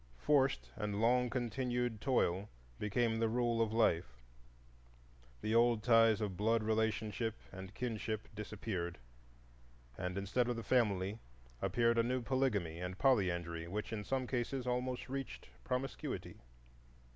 [0.17, 4.17] Forced and long continued toil became the rule of life,
[5.41, 8.97] the old ties of blood relationship and kinship disappeared,
[9.99, 11.19] and instead of the family
[11.61, 16.41] appeared a new polygamy and polyandry, which, in some cases, almost reached promiscuity.